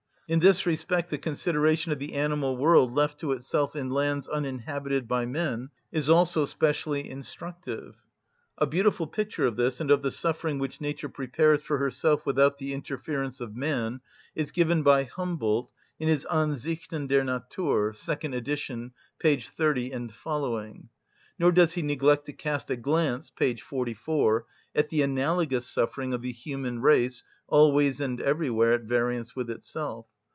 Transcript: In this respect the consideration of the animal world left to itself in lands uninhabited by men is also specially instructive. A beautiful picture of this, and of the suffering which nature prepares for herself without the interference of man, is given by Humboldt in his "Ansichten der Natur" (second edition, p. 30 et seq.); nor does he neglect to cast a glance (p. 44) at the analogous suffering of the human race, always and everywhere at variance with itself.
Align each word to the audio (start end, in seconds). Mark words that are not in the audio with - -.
In 0.33 0.39
this 0.39 0.65
respect 0.65 1.09
the 1.09 1.17
consideration 1.17 1.91
of 1.91 1.99
the 1.99 2.13
animal 2.13 2.55
world 2.55 2.93
left 2.93 3.19
to 3.19 3.33
itself 3.33 3.75
in 3.75 3.89
lands 3.89 4.29
uninhabited 4.29 5.05
by 5.05 5.25
men 5.25 5.71
is 5.91 6.09
also 6.09 6.45
specially 6.45 7.09
instructive. 7.09 7.95
A 8.57 8.65
beautiful 8.65 9.07
picture 9.07 9.45
of 9.45 9.57
this, 9.57 9.81
and 9.81 9.91
of 9.91 10.03
the 10.03 10.09
suffering 10.11 10.57
which 10.57 10.79
nature 10.79 11.09
prepares 11.09 11.61
for 11.61 11.79
herself 11.79 12.25
without 12.25 12.59
the 12.59 12.71
interference 12.73 13.41
of 13.41 13.57
man, 13.57 13.99
is 14.33 14.53
given 14.53 14.83
by 14.83 15.03
Humboldt 15.03 15.69
in 15.99 16.07
his 16.07 16.25
"Ansichten 16.31 17.09
der 17.09 17.25
Natur" 17.25 17.91
(second 17.91 18.33
edition, 18.33 18.93
p. 19.19 19.35
30 19.37 19.91
et 19.91 20.11
seq.); 20.13 20.73
nor 21.39 21.51
does 21.51 21.73
he 21.73 21.81
neglect 21.81 22.25
to 22.27 22.31
cast 22.31 22.69
a 22.69 22.77
glance 22.77 23.29
(p. 23.29 23.53
44) 23.55 24.45
at 24.75 24.87
the 24.87 25.01
analogous 25.01 25.67
suffering 25.67 26.13
of 26.13 26.21
the 26.21 26.31
human 26.31 26.81
race, 26.81 27.21
always 27.49 27.99
and 27.99 28.21
everywhere 28.21 28.71
at 28.71 28.83
variance 28.83 29.35
with 29.35 29.49
itself. 29.49 30.05